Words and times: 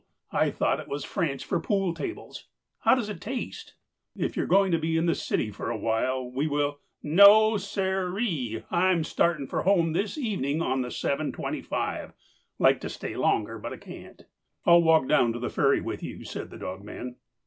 I 0.31 0.49
thought 0.49 0.79
it 0.79 0.87
was 0.87 1.05
French 1.05 1.45
for 1.45 1.59
pool 1.59 1.93
tables. 1.93 2.47
How 2.79 2.95
does 2.95 3.07
it 3.07 3.21
taste?" 3.21 3.75
"If 4.17 4.35
you're 4.35 4.47
going 4.47 4.71
to 4.71 4.79
be 4.79 4.97
in 4.97 5.05
the 5.05 5.13
city 5.13 5.51
for 5.51 5.69
awhile 5.69 6.25
we 6.27 6.47
will—" 6.47 6.79
"No, 7.03 7.57
sir 7.57 8.17
ee. 8.17 8.63
I'm 8.71 9.03
starting 9.03 9.45
for 9.45 9.61
home 9.61 9.93
this 9.93 10.17
evening 10.17 10.59
on 10.59 10.81
the 10.81 10.89
7.25. 10.89 12.13
Like 12.57 12.81
to 12.81 12.89
stay 12.89 13.15
longer, 13.15 13.59
but 13.59 13.73
I 13.73 13.77
can't." 13.77 14.23
"I'll 14.65 14.81
walk 14.81 15.07
down 15.07 15.33
to 15.33 15.39
the 15.39 15.51
ferry 15.51 15.81
with 15.81 16.01
you," 16.01 16.25
said 16.25 16.49
the 16.49 16.57
dogman. 16.57 17.17